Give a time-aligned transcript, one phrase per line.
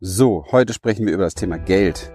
[0.00, 2.12] So, heute sprechen wir über das Thema Geld.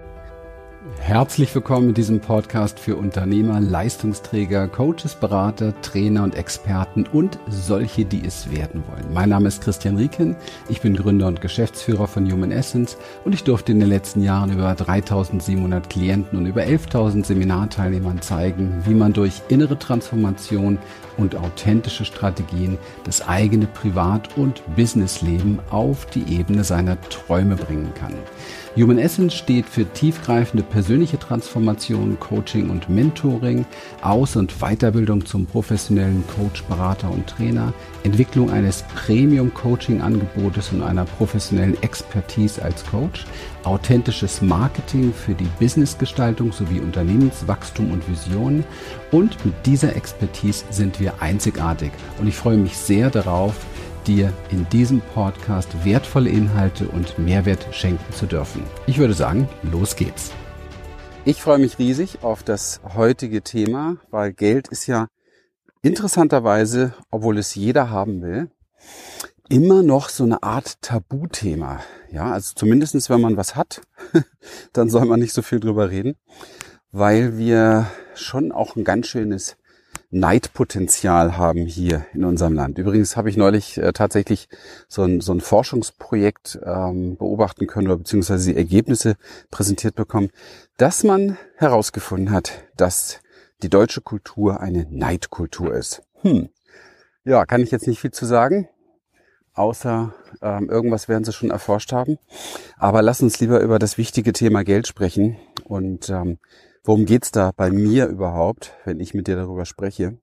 [1.00, 8.06] Herzlich willkommen in diesem Podcast für Unternehmer, Leistungsträger, Coaches, Berater, Trainer und Experten und solche,
[8.06, 9.14] die es werden wollen.
[9.14, 10.38] Mein Name ist Christian Rieken,
[10.70, 14.54] ich bin Gründer und Geschäftsführer von Human Essence und ich durfte in den letzten Jahren
[14.54, 20.78] über 3700 Klienten und über 11.000 Seminarteilnehmern zeigen, wie man durch innere Transformation
[21.18, 28.14] und authentische Strategien das eigene Privat- und Businessleben auf die Ebene seiner Träume bringen kann.
[28.76, 33.66] Human Essence steht für tiefgreifende persönliche Transformation, Coaching und Mentoring,
[34.02, 37.72] Aus- und Weiterbildung zum professionellen Coach, Berater und Trainer,
[38.04, 43.26] Entwicklung eines Premium-Coaching-Angebotes und einer professionellen Expertise als Coach,
[43.64, 48.64] authentisches Marketing für die Businessgestaltung sowie Unternehmenswachstum und Vision.
[49.12, 51.92] Und mit dieser Expertise sind wir einzigartig.
[52.20, 53.56] Und ich freue mich sehr darauf,
[54.06, 58.64] dir in diesem Podcast wertvolle Inhalte und Mehrwert schenken zu dürfen.
[58.86, 60.32] Ich würde sagen, los geht's.
[61.26, 65.08] Ich freue mich riesig auf das heutige Thema, weil Geld ist ja
[65.84, 68.50] interessanterweise, obwohl es jeder haben will,
[69.50, 71.82] immer noch so eine Art Tabuthema.
[72.12, 73.82] Ja, also zumindestens, wenn man was hat,
[74.74, 76.16] dann soll man nicht so viel drüber reden,
[76.92, 79.58] weil wir schon auch ein ganz schönes
[80.10, 82.78] Neidpotenzial haben hier in unserem Land.
[82.78, 84.48] Übrigens habe ich neulich äh, tatsächlich
[84.88, 89.16] so ein, so ein Forschungsprojekt ähm, beobachten können oder beziehungsweise die Ergebnisse
[89.50, 90.30] präsentiert bekommen,
[90.78, 93.23] dass man herausgefunden hat, dass
[93.64, 96.04] die deutsche Kultur eine Neidkultur ist.
[96.22, 96.50] Hm.
[97.24, 98.68] Ja, kann ich jetzt nicht viel zu sagen,
[99.54, 102.18] außer ähm, irgendwas werden sie schon erforscht haben.
[102.78, 106.40] Aber lass uns lieber über das wichtige Thema Geld sprechen und ähm,
[106.84, 110.18] worum geht's da bei mir überhaupt, wenn ich mit dir darüber spreche?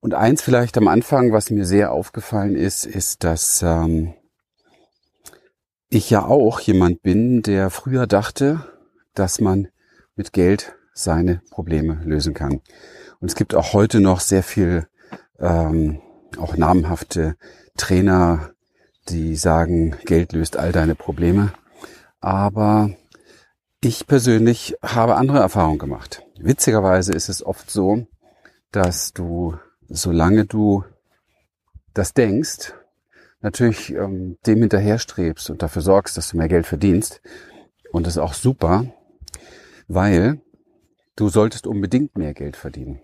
[0.00, 4.14] Und eins vielleicht am Anfang, was mir sehr aufgefallen ist, ist, dass ähm,
[5.88, 8.66] ich ja auch jemand bin, der früher dachte,
[9.14, 9.68] dass man
[10.16, 12.60] mit Geld seine Probleme lösen kann.
[13.20, 14.86] Und es gibt auch heute noch sehr viel,
[15.38, 16.00] ähm,
[16.38, 17.36] auch namhafte
[17.76, 18.50] Trainer,
[19.08, 21.52] die sagen, Geld löst all deine Probleme.
[22.20, 22.90] Aber
[23.80, 26.22] ich persönlich habe andere Erfahrungen gemacht.
[26.38, 28.06] Witzigerweise ist es oft so,
[28.70, 29.56] dass du,
[29.88, 30.84] solange du
[31.94, 32.72] das denkst,
[33.40, 37.20] natürlich ähm, dem hinterherstrebst und dafür sorgst, dass du mehr Geld verdienst.
[37.90, 38.86] Und das ist auch super,
[39.88, 40.40] weil
[41.16, 43.00] du solltest unbedingt mehr Geld verdienen.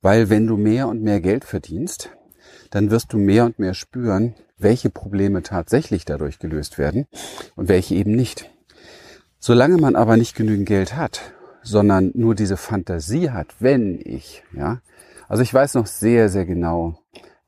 [0.00, 2.10] Weil wenn du mehr und mehr Geld verdienst,
[2.70, 7.06] dann wirst du mehr und mehr spüren, welche Probleme tatsächlich dadurch gelöst werden
[7.56, 8.50] und welche eben nicht.
[9.38, 14.80] Solange man aber nicht genügend Geld hat, sondern nur diese Fantasie hat, wenn ich, ja,
[15.28, 16.98] also ich weiß noch sehr, sehr genau,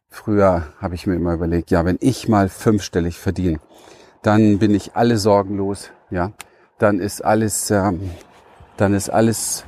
[0.08, 3.60] früher habe ich mir immer überlegt, ja, wenn ich mal fünfstellig verdiene,
[4.22, 6.32] dann bin ich alle sorgenlos, ja,
[6.78, 8.10] dann ist alles, ähm,
[8.76, 9.64] dann ist alles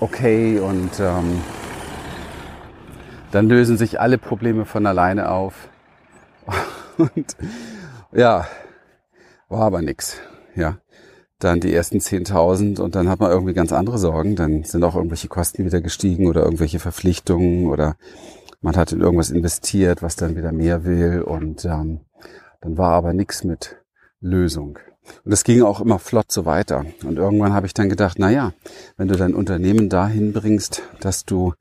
[0.00, 1.42] okay und ähm,
[3.30, 5.68] dann lösen sich alle Probleme von alleine auf.
[6.96, 7.36] Und
[8.12, 8.48] ja,
[9.48, 10.20] war aber nix,
[10.56, 10.78] ja
[11.38, 14.34] dann die ersten 10.000 und dann hat man irgendwie ganz andere Sorgen.
[14.34, 17.96] Dann sind auch irgendwelche Kosten wieder gestiegen oder irgendwelche Verpflichtungen oder
[18.60, 22.00] man hat in irgendwas investiert, was dann wieder mehr will und ähm,
[22.60, 23.76] dann war aber nichts mit
[24.20, 24.78] Lösung.
[25.24, 26.84] Und das ging auch immer flott so weiter.
[27.04, 28.52] Und irgendwann habe ich dann gedacht, na ja,
[28.96, 31.54] wenn du dein Unternehmen dahin bringst, dass du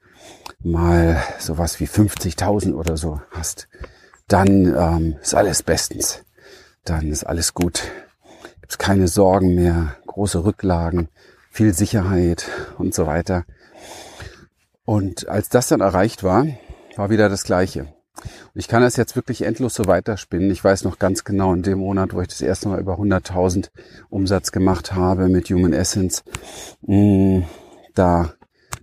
[0.61, 3.69] mal sowas wie 50.000 oder so hast,
[4.27, 6.23] dann ähm, ist alles bestens.
[6.83, 7.83] Dann ist alles gut
[8.67, 11.07] gibt es keine Sorgen mehr, große Rücklagen,
[11.49, 13.45] viel Sicherheit und so weiter.
[14.83, 16.45] Und als das dann erreicht war,
[16.97, 17.93] war wieder das Gleiche.
[18.21, 20.51] Und ich kann das jetzt wirklich endlos so weiterspinnen.
[20.51, 23.69] Ich weiß noch ganz genau in dem Monat, wo ich das erste Mal über 100.000
[24.09, 26.23] Umsatz gemacht habe mit Human Essence,
[26.81, 27.41] mm,
[27.93, 28.33] da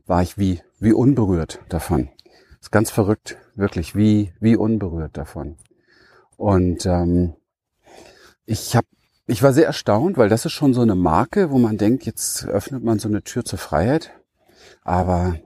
[0.06, 2.08] war ich wie, wie unberührt davon.
[2.24, 5.56] Das ist ganz verrückt, wirklich wie, wie unberührt davon.
[6.36, 7.34] Und ähm,
[8.46, 8.86] ich habe
[9.26, 12.44] ich war sehr erstaunt, weil das ist schon so eine Marke, wo man denkt, jetzt
[12.46, 14.10] öffnet man so eine Tür zur Freiheit.
[14.82, 15.36] Aber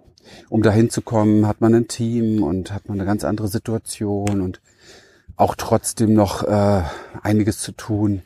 [0.49, 4.41] um dahin zu kommen, hat man ein Team und hat man eine ganz andere Situation
[4.41, 4.61] und
[5.37, 6.83] auch trotzdem noch äh,
[7.23, 8.23] einiges zu tun.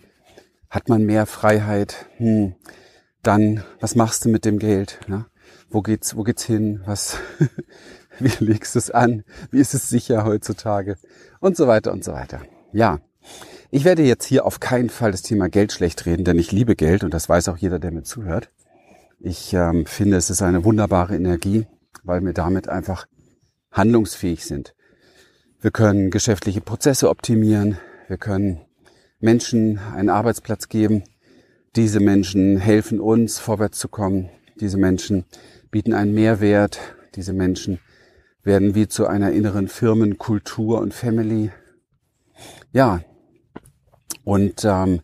[0.71, 2.07] Hat man mehr Freiheit?
[2.17, 2.55] Hm.
[3.23, 5.01] Dann, was machst du mit dem Geld?
[5.07, 5.27] Ne?
[5.69, 6.81] Wo geht's, wo geht's hin?
[6.87, 7.19] Was,
[8.19, 9.25] wie legst du es an?
[9.51, 10.97] Wie ist es sicher heutzutage?
[11.41, 12.41] Und so weiter und so weiter.
[12.73, 13.01] Ja.
[13.71, 16.77] Ich werde jetzt hier auf keinen Fall das Thema Geld schlecht reden, denn ich liebe
[16.77, 18.51] Geld und das weiß auch jeder, der mir zuhört.
[19.19, 21.67] Ich ähm, finde, es ist eine wunderbare Energie,
[22.03, 23.07] weil wir damit einfach
[23.71, 24.75] handlungsfähig sind.
[25.61, 27.79] Wir können geschäftliche Prozesse optimieren,
[28.09, 28.61] wir können
[29.21, 31.05] Menschen einen Arbeitsplatz geben.
[31.77, 34.29] Diese Menschen helfen uns, vorwärts zu kommen.
[34.61, 35.25] Diese Menschen
[35.71, 36.81] bieten einen Mehrwert.
[37.15, 37.79] Diese Menschen
[38.43, 41.53] werden wie zu einer inneren Firmenkultur und Family.
[42.73, 43.01] Ja,
[44.25, 45.01] und ähm,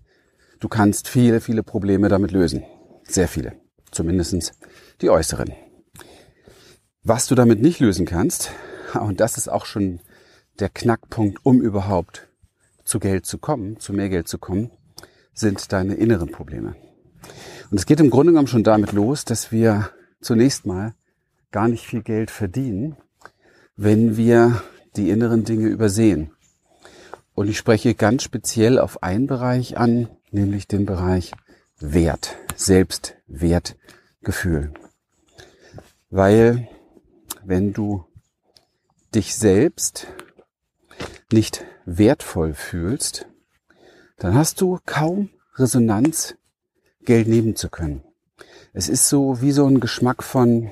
[0.60, 2.64] du kannst viele, viele Probleme damit lösen.
[3.04, 3.52] Sehr viele.
[3.90, 4.52] Zumindestens
[5.00, 5.52] die äußeren.
[7.02, 8.52] Was du damit nicht lösen kannst,
[8.94, 10.00] und das ist auch schon
[10.58, 12.28] der Knackpunkt, um überhaupt
[12.84, 14.70] zu Geld zu kommen, zu mehr Geld zu kommen,
[15.32, 16.74] sind deine inneren Probleme.
[17.70, 19.90] Und es geht im Grunde genommen schon damit los, dass wir
[20.20, 20.94] zunächst mal
[21.50, 22.96] gar nicht viel Geld verdienen,
[23.76, 24.62] wenn wir
[24.96, 26.32] die inneren Dinge übersehen.
[27.34, 31.32] Und ich spreche ganz speziell auf einen Bereich an, nämlich den Bereich
[31.78, 34.72] Wert, Selbstwertgefühl.
[36.10, 36.68] Weil
[37.48, 38.04] wenn du
[39.14, 40.06] dich selbst
[41.32, 43.26] nicht wertvoll fühlst,
[44.18, 46.34] dann hast du kaum Resonanz,
[47.06, 48.04] Geld nehmen zu können.
[48.74, 50.70] Es ist so wie so ein Geschmack von,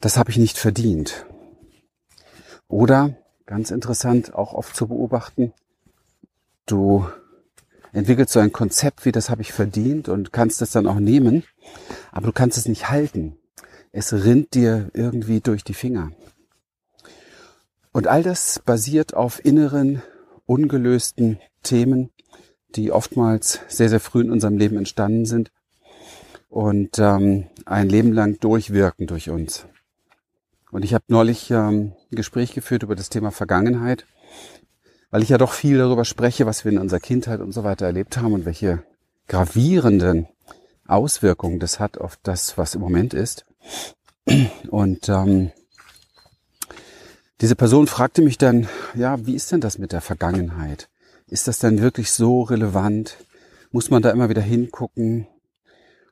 [0.00, 1.24] das habe ich nicht verdient.
[2.68, 3.16] Oder,
[3.46, 5.54] ganz interessant, auch oft zu beobachten,
[6.66, 7.08] du
[7.94, 11.42] entwickelst so ein Konzept wie, das habe ich verdient und kannst es dann auch nehmen,
[12.12, 13.37] aber du kannst es nicht halten.
[13.98, 16.12] Es rinnt dir irgendwie durch die Finger.
[17.90, 20.02] Und all das basiert auf inneren,
[20.46, 22.10] ungelösten Themen,
[22.76, 25.50] die oftmals sehr, sehr früh in unserem Leben entstanden sind
[26.48, 29.66] und ähm, ein Leben lang durchwirken durch uns.
[30.70, 34.06] Und ich habe neulich ähm, ein Gespräch geführt über das Thema Vergangenheit,
[35.10, 37.86] weil ich ja doch viel darüber spreche, was wir in unserer Kindheit und so weiter
[37.86, 38.84] erlebt haben und welche
[39.26, 40.28] gravierenden
[40.86, 43.47] Auswirkungen das hat auf das, was im Moment ist.
[44.70, 45.52] Und ähm,
[47.40, 50.88] diese Person fragte mich dann, ja, wie ist denn das mit der Vergangenheit?
[51.28, 53.16] Ist das denn wirklich so relevant?
[53.70, 55.26] Muss man da immer wieder hingucken?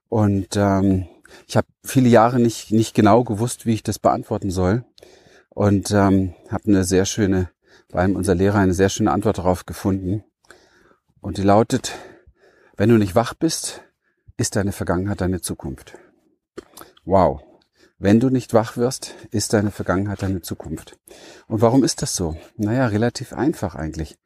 [0.09, 1.07] Und ähm,
[1.47, 4.85] ich habe viele Jahre nicht, nicht genau gewusst, wie ich das beantworten soll.
[5.49, 7.51] Und ähm, habe eine sehr schöne,
[7.91, 10.23] bei einem unserer Lehrer eine sehr schöne Antwort darauf gefunden.
[11.21, 11.97] Und die lautet,
[12.77, 13.83] wenn du nicht wach bist,
[14.37, 15.95] ist deine Vergangenheit deine Zukunft.
[17.05, 17.46] Wow.
[17.99, 20.99] Wenn du nicht wach wirst, ist deine Vergangenheit deine Zukunft.
[21.49, 22.37] Und warum ist das so?
[22.57, 24.19] Naja, relativ einfach eigentlich.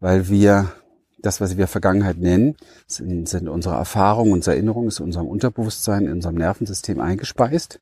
[0.00, 0.72] Weil wir
[1.20, 2.56] das, was wir Vergangenheit nennen,
[2.86, 7.80] sind, sind unsere Erfahrungen, unsere Erinnerungen, ist unserem Unterbewusstsein, in unserem Nervensystem eingespeist.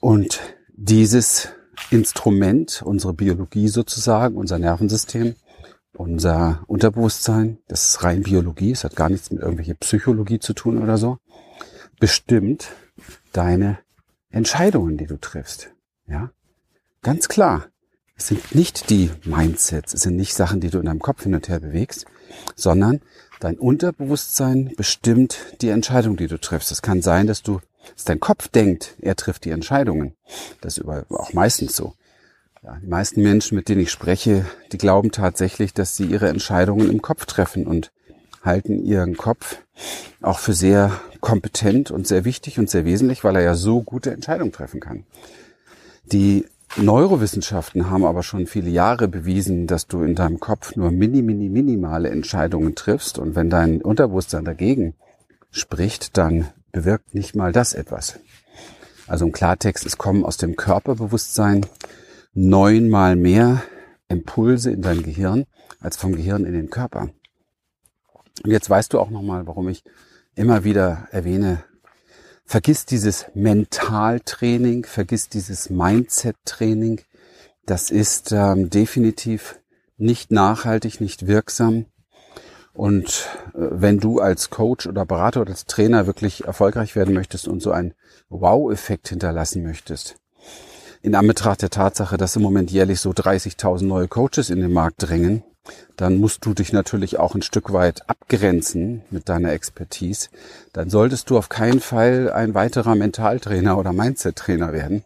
[0.00, 0.40] Und
[0.76, 1.48] dieses
[1.90, 5.34] Instrument, unsere Biologie sozusagen, unser Nervensystem,
[5.92, 10.82] unser Unterbewusstsein, das ist rein Biologie, es hat gar nichts mit irgendwelcher Psychologie zu tun
[10.82, 11.18] oder so,
[11.98, 12.68] bestimmt
[13.32, 13.78] deine
[14.36, 15.70] Entscheidungen, die du triffst.
[16.06, 16.30] Ja,
[17.02, 17.68] ganz klar.
[18.18, 21.34] Es sind nicht die Mindsets, es sind nicht Sachen, die du in deinem Kopf hin
[21.34, 22.04] und her bewegst,
[22.54, 23.00] sondern
[23.40, 26.70] dein Unterbewusstsein bestimmt die Entscheidung, die du triffst.
[26.70, 27.60] Es kann sein, dass du,
[27.94, 30.14] dass dein Kopf denkt, er trifft die Entscheidungen.
[30.60, 31.94] Das ist auch meistens so.
[32.62, 36.90] Ja, die meisten Menschen, mit denen ich spreche, die glauben tatsächlich, dass sie ihre Entscheidungen
[36.90, 37.90] im Kopf treffen und
[38.46, 39.58] halten ihren Kopf
[40.22, 44.12] auch für sehr kompetent und sehr wichtig und sehr wesentlich, weil er ja so gute
[44.12, 45.04] Entscheidungen treffen kann.
[46.04, 46.46] Die
[46.76, 51.48] Neurowissenschaften haben aber schon viele Jahre bewiesen, dass du in deinem Kopf nur mini, mini,
[51.48, 54.94] minimale Entscheidungen triffst und wenn dein Unterbewusstsein dagegen
[55.50, 58.18] spricht, dann bewirkt nicht mal das etwas.
[59.06, 61.64] Also im Klartext, es kommen aus dem Körperbewusstsein
[62.34, 63.62] neunmal mehr
[64.08, 65.46] Impulse in dein Gehirn
[65.80, 67.08] als vom Gehirn in den Körper.
[68.44, 69.82] Und jetzt weißt du auch nochmal, warum ich
[70.34, 71.64] immer wieder erwähne,
[72.48, 77.00] Vergiss dieses Mentaltraining, vergiss dieses Mindset-Training.
[77.66, 79.58] Das ist ähm, definitiv
[79.96, 81.86] nicht nachhaltig, nicht wirksam.
[82.72, 87.48] Und äh, wenn du als Coach oder Berater oder als Trainer wirklich erfolgreich werden möchtest
[87.48, 87.94] und so einen
[88.28, 90.14] Wow-Effekt hinterlassen möchtest,
[91.02, 95.02] in Anbetracht der Tatsache, dass im Moment jährlich so 30.000 neue Coaches in den Markt
[95.02, 95.42] drängen,
[95.96, 100.28] dann musst du dich natürlich auch ein Stück weit abgrenzen mit deiner Expertise.
[100.72, 105.04] Dann solltest du auf keinen Fall ein weiterer Mentaltrainer oder Mindset-Trainer werden,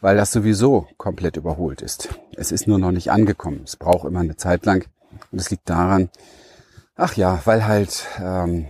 [0.00, 2.08] weil das sowieso komplett überholt ist.
[2.36, 3.62] Es ist nur noch nicht angekommen.
[3.64, 4.86] Es braucht immer eine Zeit lang.
[5.32, 6.10] Und es liegt daran,
[6.96, 8.66] ach ja, weil halt, ähm,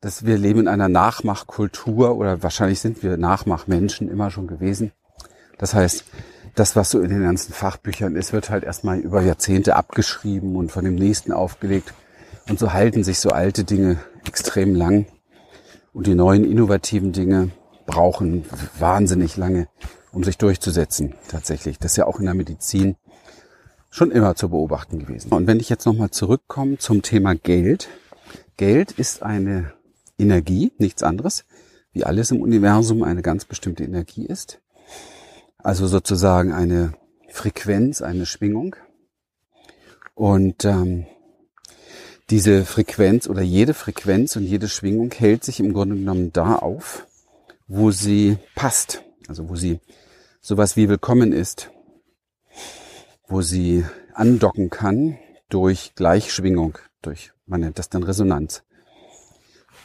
[0.00, 4.92] dass wir leben in einer Nachmachkultur oder wahrscheinlich sind wir Nachmachmenschen immer schon gewesen.
[5.58, 6.04] Das heißt,
[6.54, 10.70] das, was so in den ganzen Fachbüchern ist, wird halt erstmal über Jahrzehnte abgeschrieben und
[10.70, 11.92] von dem nächsten aufgelegt.
[12.48, 15.06] Und so halten sich so alte Dinge extrem lang.
[15.92, 17.50] Und die neuen innovativen Dinge
[17.86, 18.44] brauchen
[18.78, 19.68] wahnsinnig lange,
[20.12, 21.78] um sich durchzusetzen, tatsächlich.
[21.78, 22.96] Das ist ja auch in der Medizin
[23.90, 25.32] schon immer zu beobachten gewesen.
[25.32, 27.88] Und wenn ich jetzt nochmal zurückkomme zum Thema Geld.
[28.56, 29.72] Geld ist eine
[30.18, 31.44] Energie, nichts anderes,
[31.92, 34.60] wie alles im Universum eine ganz bestimmte Energie ist.
[35.64, 36.92] Also sozusagen eine
[37.30, 38.76] Frequenz, eine Schwingung.
[40.14, 41.06] Und ähm,
[42.28, 47.06] diese Frequenz oder jede Frequenz und jede Schwingung hält sich im Grunde genommen da auf,
[47.66, 49.02] wo sie passt.
[49.26, 49.80] Also wo sie
[50.42, 51.70] sowas wie willkommen ist,
[53.26, 55.18] wo sie andocken kann
[55.48, 58.64] durch Gleichschwingung, durch, man nennt das dann Resonanz.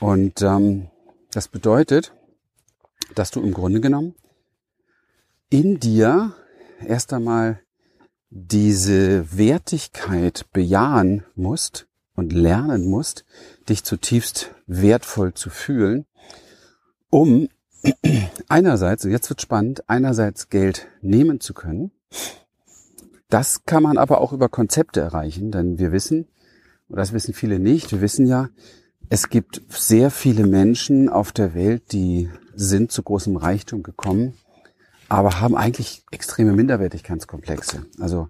[0.01, 0.89] Und ähm,
[1.31, 2.11] das bedeutet,
[3.15, 4.13] dass du im Grunde genommen
[5.49, 6.33] in dir
[6.85, 7.59] erst einmal
[8.29, 13.25] diese Wertigkeit bejahen musst und lernen musst,
[13.67, 16.05] dich zutiefst wertvoll zu fühlen,
[17.09, 17.49] um
[18.49, 21.91] einerseits, und jetzt wird spannend, einerseits Geld nehmen zu können.
[23.29, 26.27] Das kann man aber auch über Konzepte erreichen, denn wir wissen,
[26.87, 28.49] und das wissen viele nicht, wir wissen ja,
[29.09, 34.33] es gibt sehr viele Menschen auf der Welt, die sind zu großem Reichtum gekommen,
[35.09, 37.85] aber haben eigentlich extreme Minderwertigkeitskomplexe.
[37.99, 38.29] Also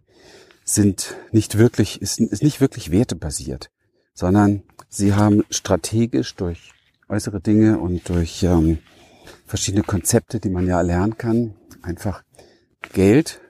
[0.64, 3.70] sind nicht wirklich, ist, ist nicht wirklich wertebasiert,
[4.14, 6.72] sondern sie haben strategisch durch
[7.10, 8.80] äußere Dinge und durch ähm,
[9.46, 12.24] verschiedene Konzepte, die man ja lernen kann, einfach
[12.94, 13.42] Geld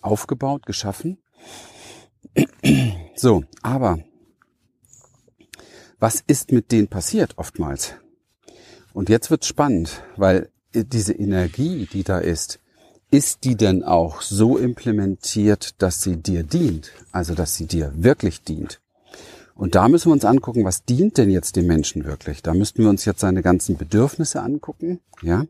[0.00, 1.18] aufgebaut, geschaffen.
[3.16, 3.98] So, aber
[5.98, 7.94] was ist mit denen passiert oftmals?
[8.92, 12.60] Und jetzt wird's spannend, weil diese Energie, die da ist,
[13.10, 16.90] ist die denn auch so implementiert, dass sie dir dient?
[17.12, 18.80] Also, dass sie dir wirklich dient?
[19.54, 22.42] Und da müssen wir uns angucken, was dient denn jetzt dem Menschen wirklich?
[22.42, 25.46] Da müssten wir uns jetzt seine ganzen Bedürfnisse angucken, ja?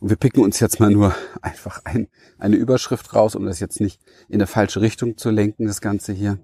[0.00, 2.08] Und wir picken uns jetzt mal nur einfach ein,
[2.38, 6.12] eine Überschrift raus, um das jetzt nicht in eine falsche Richtung zu lenken, das Ganze
[6.12, 6.38] hier.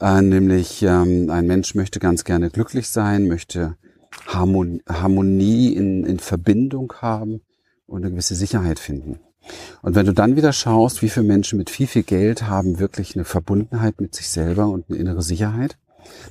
[0.00, 3.76] Äh, nämlich, ähm, ein Mensch möchte ganz gerne glücklich sein, möchte
[4.26, 7.42] Harmonie, Harmonie in, in Verbindung haben
[7.86, 9.20] und eine gewisse Sicherheit finden.
[9.82, 13.14] Und wenn du dann wieder schaust, wie viele Menschen mit viel, viel Geld haben wirklich
[13.14, 15.78] eine Verbundenheit mit sich selber und eine innere Sicherheit,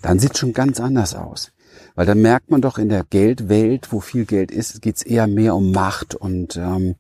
[0.02, 1.52] dann sieht schon ganz anders aus.
[1.96, 5.28] Weil dann merkt man doch in der Geldwelt, wo viel Geld ist, geht es eher
[5.28, 6.96] mehr um Macht und ähm,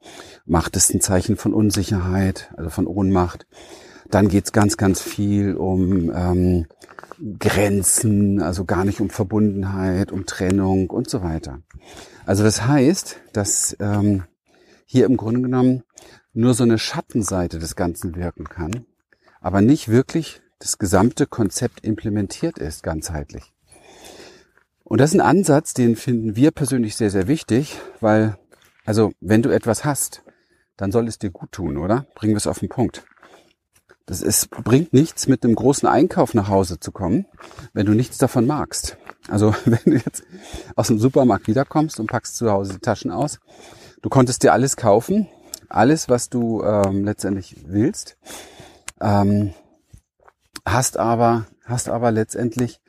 [0.45, 3.47] Macht ist ein Zeichen von Unsicherheit, also von Ohnmacht.
[4.09, 6.65] Dann geht es ganz, ganz viel um ähm,
[7.39, 11.59] Grenzen, also gar nicht um Verbundenheit, um Trennung und so weiter.
[12.25, 14.23] Also das heißt, dass ähm,
[14.91, 15.83] hier im Grunde genommen
[16.33, 18.87] nur so eine Schattenseite des Ganzen wirken kann,
[19.39, 23.53] aber nicht wirklich das gesamte Konzept implementiert ist, ganzheitlich.
[24.83, 28.35] Und das ist ein Ansatz, den finden wir persönlich sehr, sehr wichtig, weil,
[28.83, 30.23] also, wenn du etwas hast,
[30.75, 32.07] dann soll es dir gut tun, oder?
[32.15, 33.03] Bringen wir es auf den Punkt.
[34.07, 37.27] Das ist, bringt nichts, mit einem großen Einkauf nach Hause zu kommen,
[37.73, 38.97] wenn du nichts davon magst.
[39.27, 40.23] Also, wenn du jetzt
[40.75, 43.39] aus dem Supermarkt wiederkommst und packst zu Hause die Taschen aus
[44.01, 45.27] Du konntest dir alles kaufen,
[45.67, 48.17] alles, was du ähm, letztendlich willst,
[49.01, 49.53] ähm,
[50.65, 52.81] hast aber hast aber letztendlich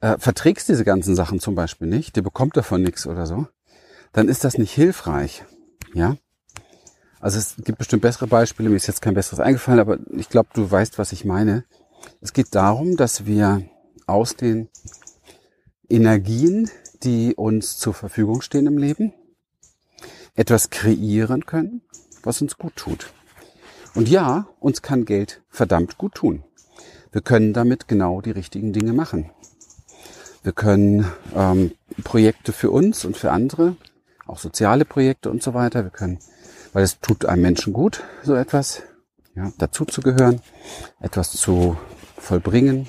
[0.00, 3.46] äh, verträgst diese ganzen Sachen zum Beispiel nicht, dir bekommt davon nichts oder so,
[4.12, 5.44] dann ist das nicht hilfreich,
[5.94, 6.16] ja.
[7.20, 10.48] Also es gibt bestimmt bessere Beispiele, mir ist jetzt kein besseres eingefallen, aber ich glaube,
[10.54, 11.64] du weißt, was ich meine.
[12.22, 13.62] Es geht darum, dass wir
[14.06, 14.70] aus den
[15.88, 16.70] Energien,
[17.02, 19.12] die uns zur Verfügung stehen im Leben,
[20.34, 21.82] etwas kreieren können,
[22.22, 23.12] was uns gut tut.
[23.94, 26.44] Und ja, uns kann Geld verdammt gut tun.
[27.12, 29.30] Wir können damit genau die richtigen Dinge machen.
[30.42, 31.72] Wir können ähm,
[32.04, 33.76] Projekte für uns und für andere,
[34.26, 35.82] auch soziale Projekte und so weiter.
[35.82, 36.18] Wir können,
[36.72, 38.82] weil es tut einem Menschen gut, so etwas,
[39.34, 40.40] ja, dazu zu gehören,
[41.00, 41.76] etwas zu
[42.16, 42.88] vollbringen.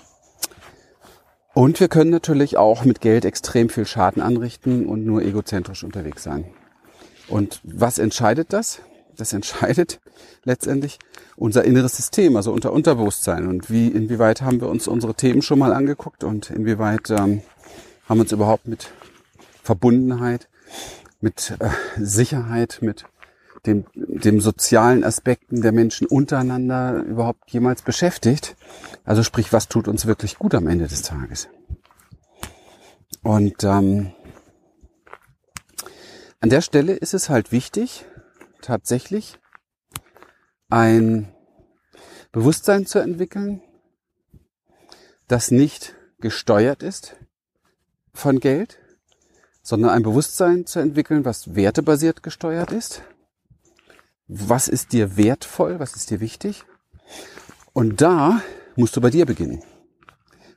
[1.54, 6.24] Und wir können natürlich auch mit Geld extrem viel Schaden anrichten und nur egozentrisch unterwegs
[6.24, 6.46] sein.
[7.32, 8.82] Und was entscheidet das?
[9.16, 10.02] Das entscheidet
[10.44, 11.00] letztendlich
[11.38, 13.48] unser inneres System, also unser Unterbewusstsein.
[13.48, 17.42] Und wie, inwieweit haben wir uns unsere Themen schon mal angeguckt und inwieweit ähm,
[18.08, 18.92] haben wir uns überhaupt mit
[19.64, 20.50] Verbundenheit,
[21.22, 23.06] mit äh, Sicherheit, mit
[23.66, 28.58] dem, dem sozialen Aspekten der Menschen untereinander überhaupt jemals beschäftigt.
[29.06, 31.48] Also sprich, was tut uns wirklich gut am Ende des Tages?
[33.24, 34.12] Und ähm,
[36.42, 38.06] an der Stelle ist es halt wichtig,
[38.62, 39.40] tatsächlich
[40.70, 41.34] ein
[42.32, 43.62] Bewusstsein zu entwickeln,
[45.28, 47.16] das nicht gesteuert ist
[48.14, 48.80] von Geld,
[49.62, 53.04] sondern ein Bewusstsein zu entwickeln, was wertebasiert gesteuert ist.
[54.28, 55.80] Was ist dir wertvoll?
[55.80, 56.64] Was ist dir wichtig?
[57.74, 58.42] Und da
[58.76, 59.62] musst du bei dir beginnen.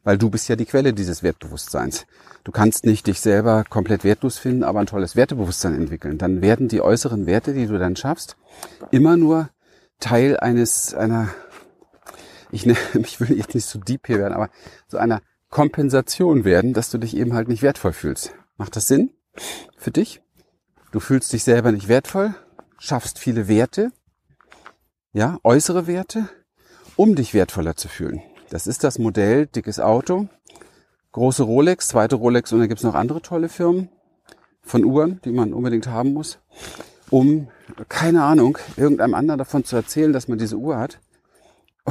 [0.04, 2.06] Weil du bist ja die Quelle dieses Wertbewusstseins.
[2.44, 6.18] Du kannst nicht dich selber komplett wertlos finden, aber ein tolles Wertebewusstsein entwickeln.
[6.18, 8.36] Dann werden die äußeren Werte, die du dann schaffst,
[8.90, 9.48] immer nur
[10.00, 11.30] Teil eines, einer,
[12.50, 14.50] ich, ne, ich will jetzt nicht so deep hier werden, aber
[14.86, 18.34] so einer Kompensation werden, dass du dich eben halt nicht wertvoll fühlst.
[18.56, 19.10] Macht das Sinn
[19.76, 20.20] für dich?
[20.92, 22.34] Du fühlst dich selber nicht wertvoll,
[22.78, 23.90] schaffst viele Werte,
[25.12, 26.28] ja, äußere Werte,
[26.96, 28.20] um dich wertvoller zu fühlen.
[28.54, 30.28] Das ist das Modell dickes Auto,
[31.10, 33.88] große Rolex, zweite Rolex und dann gibt's noch andere tolle Firmen
[34.62, 36.38] von Uhren, die man unbedingt haben muss,
[37.10, 37.48] um,
[37.88, 41.00] keine Ahnung, irgendeinem anderen davon zu erzählen, dass man diese Uhr hat.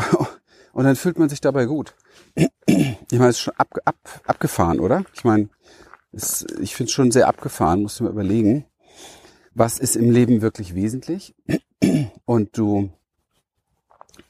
[0.72, 1.96] Und dann fühlt man sich dabei gut.
[2.34, 5.03] Ich meine, es ist schon ab, ab, abgefahren, oder?
[5.13, 5.50] Ich meine,
[6.13, 8.65] es, ich finde es schon sehr abgefahren, musst du mal überlegen,
[9.53, 11.36] was ist im Leben wirklich wesentlich.
[12.24, 12.89] Und du,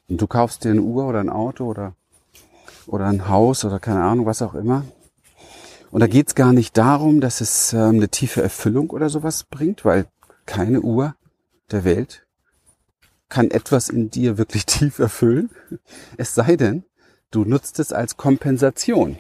[0.10, 1.96] und du kaufst dir eine Uhr oder ein Auto oder
[2.88, 4.86] oder ein Haus oder keine Ahnung, was auch immer.
[5.92, 9.86] Und da geht's gar nicht darum, dass es ähm, eine tiefe Erfüllung oder sowas bringt,
[9.86, 10.08] weil
[10.46, 11.16] keine Uhr
[11.72, 12.26] der Welt
[13.30, 15.50] kann etwas in dir wirklich tief erfüllen.
[16.18, 16.84] Es sei denn,
[17.32, 19.18] du nutzt es als Kompensation,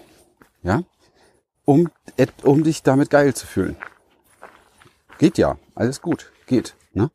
[0.62, 0.84] ja,
[1.66, 1.90] um,
[2.44, 3.76] um dich damit geil zu fühlen.
[5.18, 7.12] Geht ja, alles gut, geht, ne?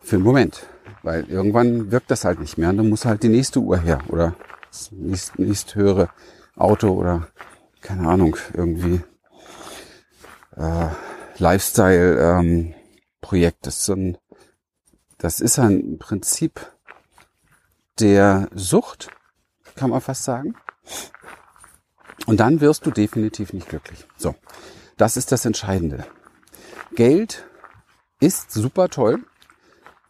[0.00, 0.66] Für einen Moment,
[1.02, 4.00] weil irgendwann wirkt das halt nicht mehr und dann muss halt die nächste Uhr her
[4.08, 4.34] oder
[4.70, 6.10] das nächst, höhere
[6.56, 7.28] Auto oder
[7.80, 9.00] keine Ahnung, irgendwie
[10.56, 10.88] äh,
[11.38, 12.74] Lifestyle-Projekt.
[13.58, 13.92] Ähm, das,
[15.18, 16.72] das ist ein Prinzip
[17.98, 19.08] der Sucht,
[19.74, 20.54] kann man fast sagen.
[22.26, 24.06] Und dann wirst du definitiv nicht glücklich.
[24.16, 24.34] So,
[24.96, 26.06] das ist das Entscheidende.
[26.94, 27.44] Geld
[28.20, 29.24] ist super toll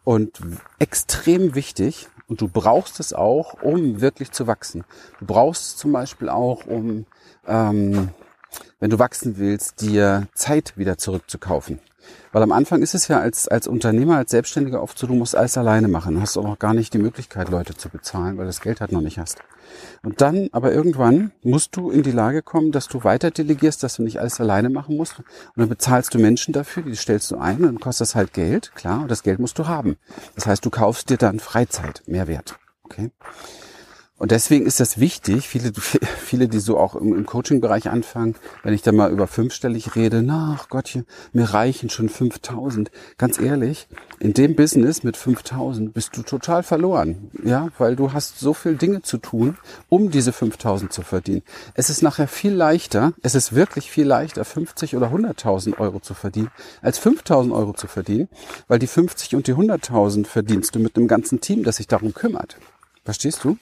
[0.03, 0.41] und
[0.79, 4.85] extrem wichtig und du brauchst es auch, um wirklich zu wachsen.
[5.19, 7.05] Du brauchst es zum Beispiel auch, um,
[7.45, 8.11] ähm,
[8.79, 11.81] wenn du wachsen willst, dir Zeit wieder zurückzukaufen.
[12.31, 15.35] Weil am Anfang ist es ja als, als Unternehmer, als Selbstständiger oft so, du musst
[15.35, 16.15] alles alleine machen.
[16.15, 18.91] Du hast auch noch gar nicht die Möglichkeit, Leute zu bezahlen, weil das Geld halt
[18.91, 19.39] noch nicht hast.
[20.03, 23.95] Und dann, aber irgendwann musst du in die Lage kommen, dass du weiter delegierst, dass
[23.95, 25.19] du nicht alles alleine machen musst.
[25.19, 25.25] Und
[25.57, 28.73] dann bezahlst du Menschen dafür, die stellst du ein und dann kostet das halt Geld,
[28.75, 29.97] klar, und das Geld musst du haben.
[30.35, 32.57] Das heißt, du kaufst dir dann Freizeit, Mehrwert.
[32.83, 33.11] Okay?
[34.21, 35.71] Und deswegen ist das wichtig, viele,
[36.19, 40.59] viele, die so auch im, Coaching-Bereich anfangen, wenn ich da mal über fünfstellig rede, na
[40.59, 42.91] ach Gottchen, mir reichen schon 5000.
[43.17, 43.87] Ganz ehrlich,
[44.19, 47.31] in dem Business mit 5000 bist du total verloren.
[47.43, 49.57] Ja, weil du hast so viel Dinge zu tun,
[49.89, 51.41] um diese 5000 zu verdienen.
[51.73, 56.13] Es ist nachher viel leichter, es ist wirklich viel leichter, 50 oder 100.000 Euro zu
[56.13, 56.51] verdienen,
[56.83, 58.29] als 5000 Euro zu verdienen,
[58.67, 62.13] weil die 50 und die 100.000 verdienst du mit einem ganzen Team, das sich darum
[62.13, 62.57] kümmert.
[63.03, 63.57] Verstehst du?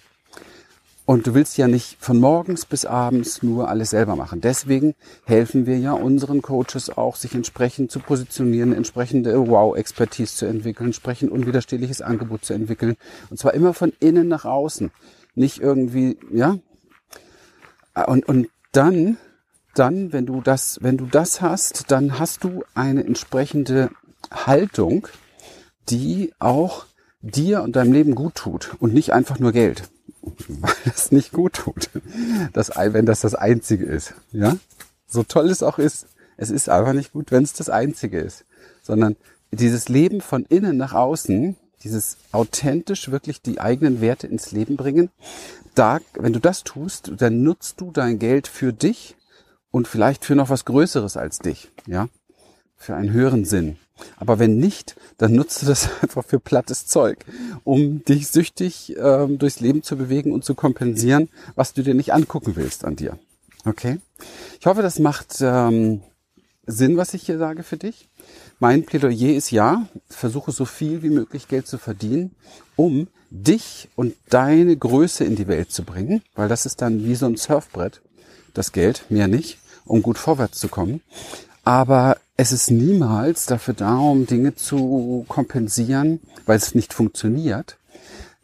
[1.10, 4.42] Und du willst ja nicht von morgens bis abends nur alles selber machen.
[4.42, 4.94] Deswegen
[5.26, 11.32] helfen wir ja unseren Coaches auch, sich entsprechend zu positionieren, entsprechende Wow-Expertise zu entwickeln, entsprechend
[11.32, 12.96] unwiderstehliches Angebot zu entwickeln.
[13.32, 14.92] Und zwar immer von innen nach außen.
[15.34, 16.60] Nicht irgendwie, ja.
[18.06, 19.18] Und, und dann,
[19.74, 23.90] dann, wenn du das, wenn du das hast, dann hast du eine entsprechende
[24.32, 25.08] Haltung,
[25.90, 26.86] die auch
[27.22, 29.90] dir und deinem Leben gut tut und nicht einfach nur Geld
[30.48, 31.90] weil es nicht gut tut,
[32.54, 34.14] das, wenn das das Einzige ist.
[34.32, 34.58] Ja,
[35.08, 38.46] so toll es auch ist, es ist einfach nicht gut, wenn es das Einzige ist,
[38.82, 39.16] sondern
[39.52, 45.10] dieses Leben von innen nach außen, dieses authentisch wirklich die eigenen Werte ins Leben bringen,
[45.76, 49.16] da, wenn du das tust, dann nutzt du dein Geld für dich
[49.72, 52.08] und vielleicht für noch was Größeres als dich, ja,
[52.80, 53.78] für einen höheren Sinn.
[54.18, 57.26] Aber wenn nicht, dann nutzt du das einfach für plattes Zeug,
[57.64, 62.14] um dich süchtig ähm, durchs Leben zu bewegen und zu kompensieren, was du dir nicht
[62.14, 63.20] angucken willst an dir.
[63.66, 64.00] Okay?
[64.60, 66.02] Ich hoffe, das macht ähm,
[66.66, 68.08] Sinn, was ich hier sage für dich.
[68.60, 72.36] Mein Plädoyer ist ja, versuche so viel wie möglich Geld zu verdienen,
[72.76, 77.16] um dich und deine Größe in die Welt zu bringen, weil das ist dann wie
[77.16, 78.02] so ein Surfbrett,
[78.54, 81.02] das Geld, mehr nicht, um gut vorwärts zu kommen.
[81.64, 87.78] Aber es ist niemals dafür da, um Dinge zu kompensieren, weil es nicht funktioniert,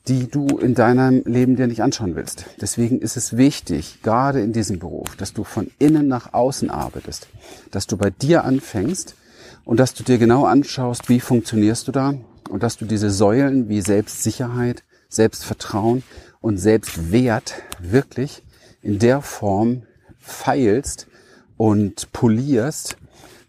[0.10, 2.43] die du in deinem Leben dir nicht anschauen willst.
[2.60, 7.29] Deswegen ist es wichtig, gerade in diesem Beruf, dass du von innen nach außen arbeitest,
[7.71, 9.15] dass du bei dir anfängst
[9.63, 12.15] und dass du dir genau anschaust, wie funktionierst du da
[12.49, 16.03] und dass du diese Säulen wie Selbstsicherheit, Selbstvertrauen
[16.41, 18.43] und Selbstwert wirklich
[18.81, 19.84] in der Form
[20.19, 21.08] feilst
[21.55, 22.97] und polierst,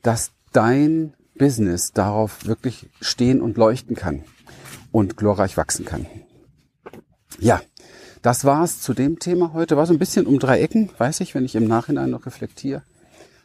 [0.02, 4.24] dass dein Business darauf wirklich stehen und leuchten kann
[4.90, 6.06] und glorreich wachsen kann.
[7.38, 7.60] Ja,
[8.22, 9.76] das war's zu dem Thema heute.
[9.76, 12.82] War so ein bisschen um drei Ecken, weiß ich, wenn ich im Nachhinein noch reflektiere.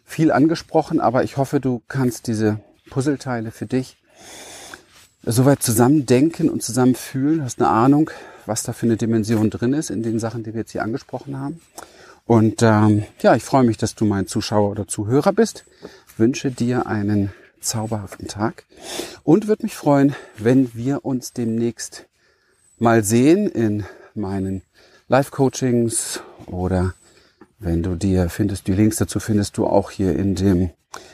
[0.06, 3.98] Viel angesprochen, aber ich hoffe, du kannst diese Puzzleteile für dich
[5.24, 8.10] soweit zusammen denken und zusammen fühlen, hast eine Ahnung,
[8.46, 11.38] was da für eine Dimension drin ist in den Sachen, die wir jetzt hier angesprochen
[11.38, 11.62] haben.
[12.26, 15.66] Und ähm, ja, ich freue mich, dass du mein Zuschauer oder Zuhörer bist.
[16.18, 18.66] Wünsche dir einen zauberhaften Tag
[19.24, 22.08] und würde mich freuen, wenn wir uns demnächst
[22.80, 24.64] mal sehen in meinen
[25.08, 26.94] Live-Coachings oder
[27.60, 30.72] wenn du dir findest, die Links dazu findest du auch hier in dem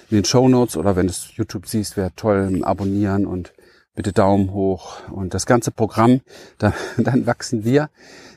[0.10, 3.54] in den Show Notes oder wenn du es YouTube siehst, wäre toll, abonnieren und
[3.98, 6.22] bitte Daumen hoch und das ganze Programm,
[6.60, 7.90] da, dann wachsen wir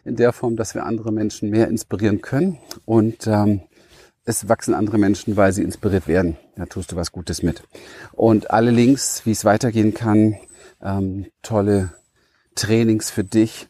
[0.05, 3.61] in der Form, dass wir andere Menschen mehr inspirieren können und ähm,
[4.25, 6.37] es wachsen andere Menschen, weil sie inspiriert werden.
[6.57, 7.62] Da tust du was Gutes mit.
[8.12, 10.37] Und alle Links, wie es weitergehen kann,
[10.83, 11.92] ähm, tolle
[12.55, 13.68] Trainings für dich,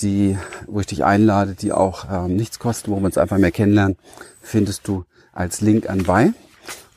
[0.00, 3.52] die, wo ich dich einlade, die auch ähm, nichts kosten, wo wir uns einfach mehr
[3.52, 3.98] kennenlernen,
[4.40, 6.32] findest du als Link anbei.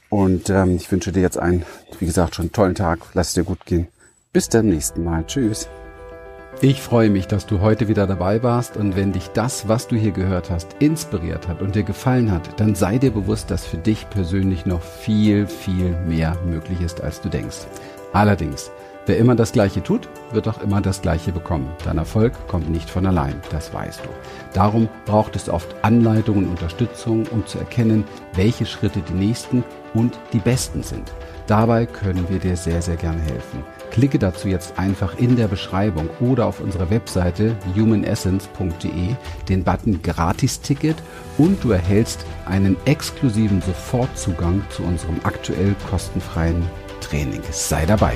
[0.09, 1.65] Und ähm, ich wünsche dir jetzt einen,
[1.99, 2.99] wie gesagt, schon tollen Tag.
[3.13, 3.87] Lass es dir gut gehen.
[4.33, 5.23] Bis zum nächsten Mal.
[5.27, 5.69] Tschüss.
[6.59, 9.95] Ich freue mich, dass du heute wieder dabei warst und wenn dich das, was du
[9.95, 13.77] hier gehört hast, inspiriert hat und dir gefallen hat, dann sei dir bewusst, dass für
[13.77, 17.67] dich persönlich noch viel, viel mehr möglich ist, als du denkst.
[18.11, 18.71] Allerdings,
[19.05, 21.69] wer immer das Gleiche tut, wird auch immer das Gleiche bekommen.
[21.83, 24.09] Dein Erfolg kommt nicht von allein, das weißt du.
[24.53, 30.17] Darum braucht es oft Anleitung und Unterstützung, um zu erkennen, welche Schritte die nächsten und
[30.33, 31.13] die besten sind.
[31.45, 33.63] Dabei können wir dir sehr, sehr gerne helfen.
[33.93, 39.15] Klicke dazu jetzt einfach in der Beschreibung oder auf unserer Webseite humanessence.de
[39.47, 40.95] den Button Gratis-Ticket
[41.37, 46.63] und du erhältst einen exklusiven Sofortzugang zu unserem aktuell kostenfreien
[47.01, 47.41] Training.
[47.51, 48.15] Sei dabei!